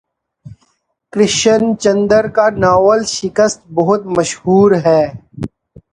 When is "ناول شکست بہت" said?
2.61-4.01